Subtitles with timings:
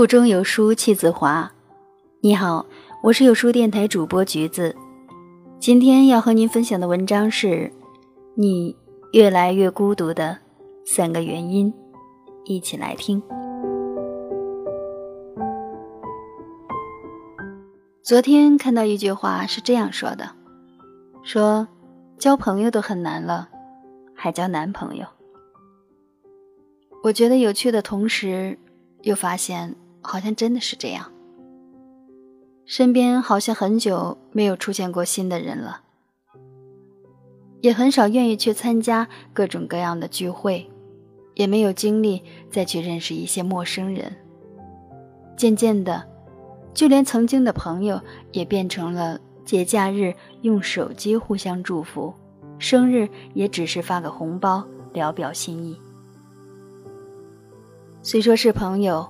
[0.00, 1.52] 腹中有书气自华。
[2.22, 2.64] 你好，
[3.02, 4.74] 我是有书电台主播橘子。
[5.58, 7.70] 今天要和您分享的文章是：
[8.34, 8.74] 你
[9.12, 10.38] 越来越孤独的
[10.86, 11.70] 三个原因。
[12.46, 13.22] 一起来听。
[18.02, 20.30] 昨天看到一句话是这样说的：
[21.22, 21.68] 说
[22.16, 23.50] 交朋友都很难了，
[24.14, 25.04] 还交男朋友。
[27.02, 28.58] 我觉得有趣的同时，
[29.02, 29.76] 又发现。
[30.02, 31.12] 好像真的是这样，
[32.64, 35.82] 身边好像很久没有出现过新的人了，
[37.60, 40.70] 也很少愿意去参加各种各样的聚会，
[41.34, 44.16] 也没有精力再去认识一些陌生人。
[45.36, 46.08] 渐渐的，
[46.72, 48.00] 就连曾经的朋友
[48.32, 52.14] 也变成了节假日用手机互相祝福，
[52.58, 55.78] 生日也只是发个红包聊表心意。
[58.02, 59.06] 虽说是朋友。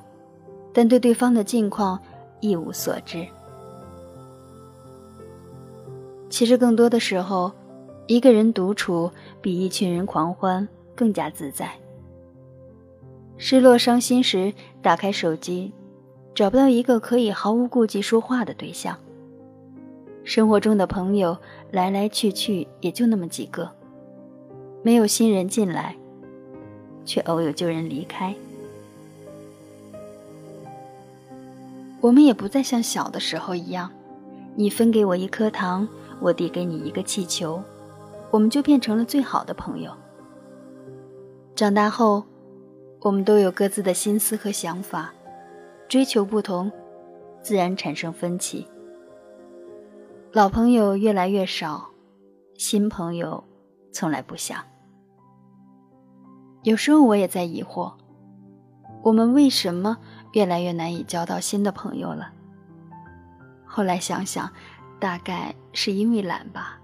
[0.73, 1.99] 但对对方的近况
[2.41, 3.27] 一无所知。
[6.29, 7.51] 其实更多的时候，
[8.07, 9.11] 一个人独处
[9.41, 11.71] 比一群人狂欢更加自在。
[13.37, 15.73] 失落伤心时，打开手机，
[16.35, 18.97] 找不到一个可以毫无顾忌说话的对象。
[20.23, 21.37] 生活中的朋友
[21.71, 23.69] 来来去去也就那么几个，
[24.83, 25.97] 没有新人进来，
[27.05, 28.35] 却偶有旧人离开。
[32.01, 33.91] 我们也不再像小的时候一样，
[34.55, 35.87] 你分给我一颗糖，
[36.21, 37.63] 我递给你一个气球，
[38.31, 39.93] 我们就变成了最好的朋友。
[41.55, 42.25] 长大后，
[43.01, 45.13] 我们都有各自的心思和想法，
[45.89, 46.73] 追求不同，
[47.43, 48.67] 自然产生分歧。
[50.33, 51.91] 老朋友越来越少，
[52.55, 53.45] 新朋友
[53.93, 54.59] 从来不想。
[56.63, 57.93] 有时候我也在疑惑，
[59.03, 59.99] 我们为什么？
[60.33, 62.33] 越来越难以交到新的朋友了。
[63.65, 64.51] 后来想想，
[64.99, 66.79] 大概是因为懒吧。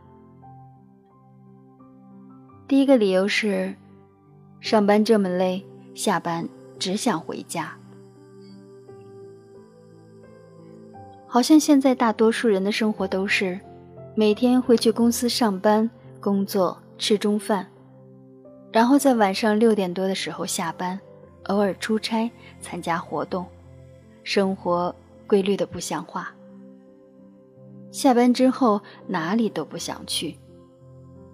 [2.69, 3.75] 第一个理由是，
[4.61, 5.65] 上班这么累，
[5.95, 6.49] 下班
[6.79, 7.77] 只想回家。
[11.27, 13.61] 好像现在大多数人的生活都是，
[14.15, 15.89] 每天会去公司上班、
[16.21, 17.67] 工作、吃中饭，
[18.73, 20.99] 然后在晚上六点多的时候下班。
[21.49, 22.31] 偶尔出差
[22.61, 23.47] 参加活动，
[24.23, 24.95] 生活
[25.27, 26.33] 规律的不像话。
[27.91, 30.37] 下班之后哪里都不想去，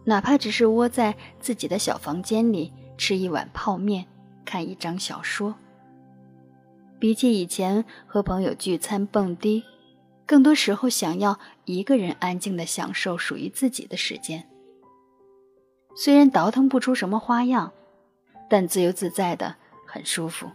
[0.04, 4.06] 哪怕只是窝在自己的小房间里吃一碗泡面，
[4.44, 5.54] 看一张小说。
[6.98, 9.64] 比起以前和朋友聚餐蹦迪，
[10.24, 14.48] 更多时候想要一个人安静的享受属于自己的时间。
[15.96, 17.72] 虽然倒腾不出什么花样，
[18.48, 19.56] 但自由自在的。
[19.92, 20.48] 很舒服，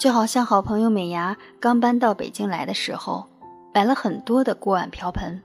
[0.00, 3.28] 就好像好朋友美牙刚搬到北京来的时候，
[3.74, 5.42] 买了很多的锅碗瓢盆。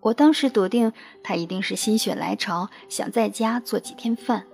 [0.00, 0.90] 我当时笃定
[1.22, 4.46] 她一定是心血来潮，想在家做几天饭。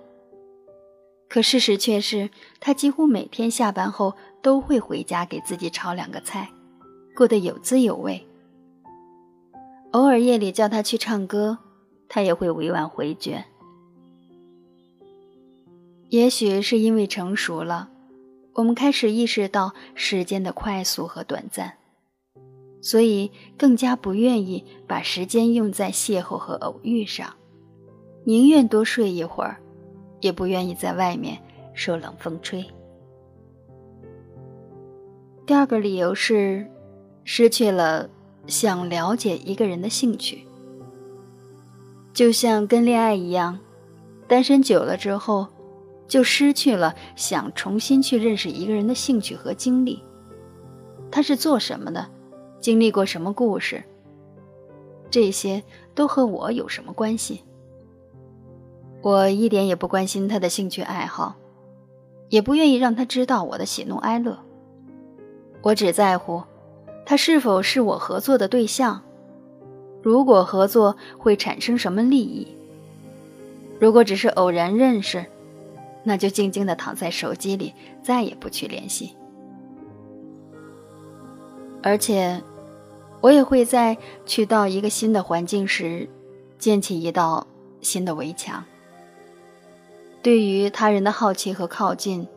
[1.29, 2.29] 可事实却是，
[2.59, 6.49] 她几乎每天下班后都会回家给自己炒两个菜，
[7.15, 8.27] 过得有滋有味。
[9.91, 11.59] 偶尔夜里叫她去唱歌，
[12.09, 13.45] 她也会委婉回绝。
[16.11, 17.89] 也许是因为成熟了，
[18.55, 21.77] 我们开始意识到时间的快速和短暂，
[22.81, 27.33] 所以更加不愿意把时间用在邂逅和偶遇上，
[28.25, 29.61] 宁愿多睡一会儿，
[30.19, 31.41] 也不愿意在外面
[31.73, 32.65] 受冷风吹。
[35.45, 36.69] 第二个理由是，
[37.23, 38.09] 失去了
[38.47, 40.45] 想了解一个人的兴趣，
[42.13, 43.59] 就像跟恋爱一样，
[44.27, 45.47] 单身久了之后。
[46.11, 50.03] 就失去了想重新去认识一个人的兴趣和经历。
[51.09, 52.05] 他是做什么的，
[52.59, 53.81] 经历过什么故事，
[55.09, 55.63] 这些
[55.95, 57.45] 都和我有什么关系？
[59.01, 61.37] 我一点也不关心他的兴趣爱好，
[62.27, 64.37] 也不愿意让他知道我的喜怒哀乐。
[65.61, 66.43] 我只在乎
[67.05, 69.01] 他是否是我合作的对象，
[70.01, 72.45] 如果合作会产生什么利益。
[73.79, 75.25] 如果只是偶然认识。
[76.03, 79.15] 那就静静的躺在手机里，再也不去联系。
[81.83, 82.41] 而且，
[83.21, 86.07] 我也会在去到一个新的环境时，
[86.57, 87.47] 建起一道
[87.81, 88.63] 新的围墙。
[90.21, 92.27] 对于他人的好奇和靠近，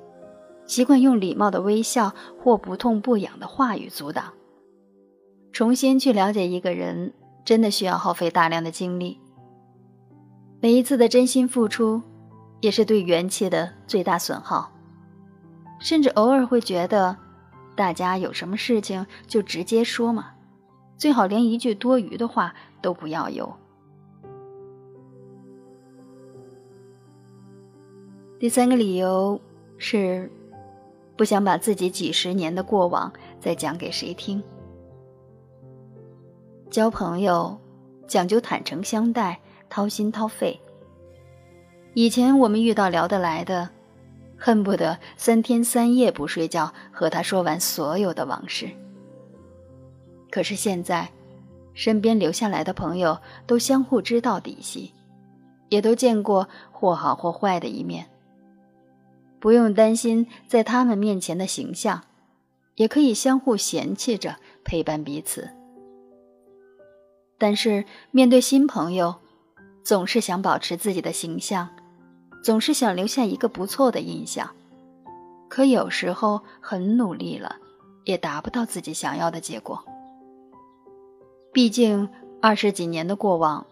[0.67, 4.33] 习惯用礼貌的微笑或不痛不痒的话语阻挡。
[5.53, 7.13] 重新去了解一个人，
[7.45, 9.21] 真的需要耗费大量的精力。
[10.61, 12.01] 每一次的真心付出。
[12.65, 14.73] 也是对元气的最大损耗。
[15.79, 17.15] 甚至偶尔会觉得，
[17.77, 20.31] 大家有什么事情就直接说嘛，
[20.97, 23.55] 最好连一句多余的话都不要有。
[28.39, 29.39] 第三个理由
[29.77, 30.33] 是，
[31.19, 34.43] 不想把自己几十年的过往再讲给谁听。
[36.71, 37.59] 交朋友
[38.07, 39.39] 讲究坦诚相待，
[39.69, 40.59] 掏心掏肺。
[41.95, 43.71] 以前我们遇到聊得来的，
[44.37, 48.69] 恨不得三天三夜不睡觉和他说完所有的往事。
[50.29, 51.09] 可是现在，
[51.73, 54.93] 身边留下来的朋友都相互知道底细，
[55.69, 58.07] 也都见过或好或坏的一面。
[59.39, 62.03] 不用担心在他们面前的形象，
[62.75, 65.49] 也可以相互嫌弃着陪伴彼此。
[67.39, 69.15] 但是面对新朋友，
[69.85, 71.69] 总是想保持自己的形象，
[72.45, 74.49] 总是想留下一个不错的印象。
[75.49, 77.57] 可有时候很努力了，
[78.05, 79.83] 也达不到自己想要的结果。
[81.53, 82.09] 毕竟
[82.43, 83.67] 二十几年的过往，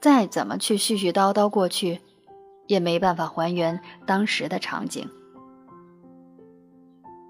[0.00, 2.00] 再怎么去絮絮叨叨过去。
[2.68, 5.08] 也没办法还原当时的场景。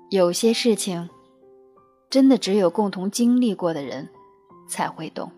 [0.08, 1.10] 有些事情，
[2.08, 4.08] 真的只有共同经历过的人
[4.66, 5.30] 才会懂。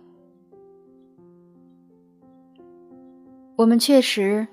[3.57, 4.47] 我们确实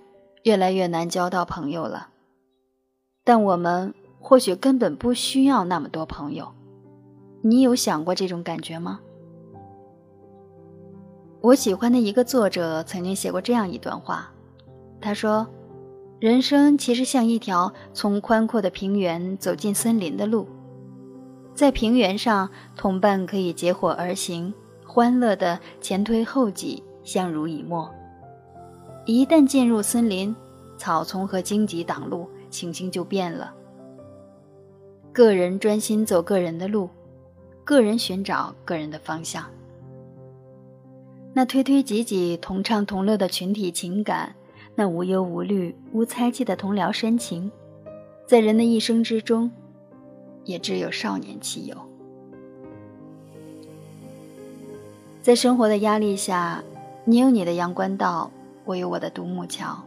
[0.45, 2.09] 越来越难交到朋友了，
[3.23, 6.53] 但我们或许根本不需要那么多朋友。
[7.41, 8.99] 你有想过这种感觉吗？
[11.41, 14.31] 我喜欢的一个作者曾经写过这样一段话。
[15.01, 15.47] 他说
[16.21, 20.47] ：“人生其实像一条从宽阔的平原走进森林的路，
[21.55, 24.53] 在平原上，同伴可以结伙而行，
[24.85, 27.89] 欢乐的前推后挤，相濡以沫；
[29.05, 30.35] 一旦进入森林，
[30.77, 33.53] 草丛和荆棘挡路，情形就变了。
[35.13, 36.89] 个人专心走个人的路，
[37.63, 39.45] 个人寻找个人的方向。
[41.33, 44.35] 那推推挤挤、同唱同乐的群体情感。”
[44.77, 47.49] 那无忧无虑、无猜忌的同僚深情，
[48.27, 49.49] 在人的一生之中，
[50.43, 51.77] 也只有少年期有。
[55.21, 56.61] 在生活的压力下，
[57.05, 58.29] 你有你的阳关道，
[58.65, 59.81] 我有我的独木桥。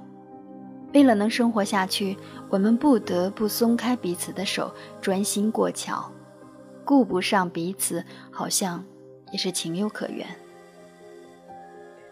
[0.94, 2.16] 为了能生活下去，
[2.48, 6.10] 我们不得不松开彼此的手，专心过桥。
[6.84, 8.84] 顾不上彼此，好像
[9.32, 10.26] 也是情有可原。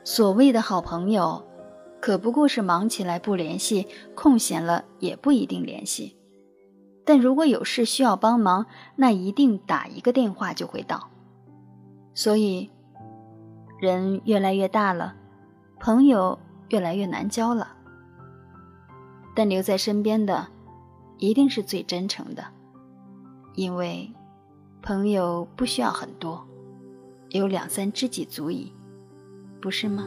[0.04, 1.42] 所谓的好朋友。
[1.98, 6.14] 可不过是忙起来不联系，空闲了也不一定联系。
[7.04, 11.08] 但如果有事需要帮忙，那一定打一个电话就会到。
[12.14, 12.70] 所以，
[13.80, 15.16] 人越来越大了，
[15.80, 17.68] 朋友越来越难交了。
[19.34, 20.48] 但留在身边的，
[21.18, 22.44] 一定是最真诚的，
[23.54, 24.10] 因为
[24.82, 26.46] 朋友不需要很多，
[27.30, 28.72] 有两三知己足矣，
[29.60, 30.06] 不是吗？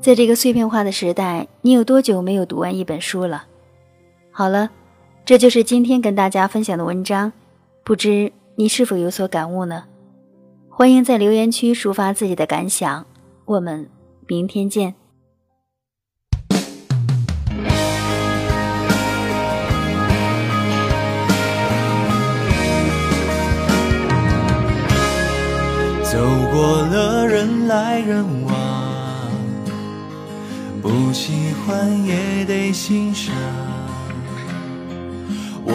[0.00, 3.44] 在这个碎片化的时代，你有多久没有读完一本书了？
[4.30, 4.70] 好了，
[5.26, 7.30] 这就是今天跟大家分享的文章，
[7.88, 9.84] 不知你是否有所感悟呢？
[10.68, 13.06] 欢迎在留言区抒发自己的感想，
[13.46, 13.88] 我们
[14.26, 14.94] 明天见。
[26.02, 26.18] 走
[26.52, 28.52] 过了人来人往。
[30.82, 33.34] 不喜欢也得欣赏。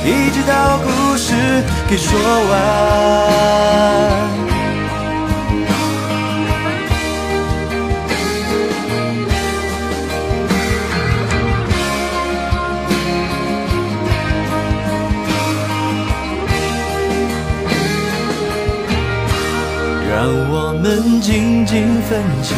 [0.05, 1.33] 一直到故事
[1.89, 2.17] 给说
[2.49, 3.69] 完。
[20.09, 22.57] 让我们静静分享，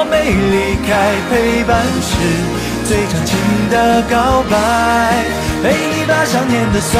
[0.23, 0.89] 离开，
[1.29, 2.11] 陪伴是
[2.87, 3.37] 最长情
[3.69, 4.53] 的告白。
[5.63, 6.99] 陪你把想念的酸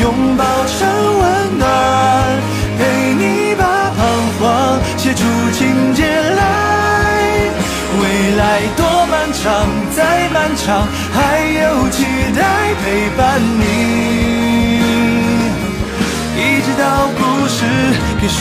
[0.00, 0.78] 拥抱成
[1.18, 1.68] 温暖，
[2.78, 2.80] 陪
[3.14, 3.98] 你把彷
[4.38, 4.40] 徨
[4.96, 6.40] 写出情节来。
[8.00, 8.04] 未
[8.36, 12.04] 来多漫长，再漫长，还有期
[12.36, 12.40] 待
[12.84, 13.18] 陪伴
[13.58, 13.62] 你。
[16.36, 17.58] 一直到故事
[18.20, 18.38] 给说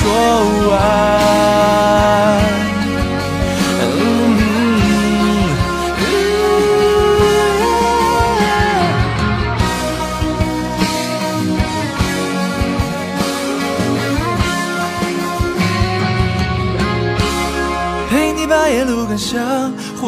[0.70, 0.78] 完。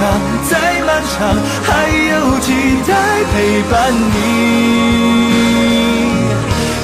[0.00, 0.08] 长，
[0.48, 2.48] 再漫长，还有期
[2.88, 2.92] 待
[3.32, 4.16] 陪伴你。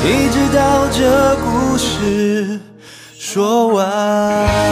[0.05, 1.01] 一直到这
[1.37, 2.61] 故事
[3.19, 4.66] 说完。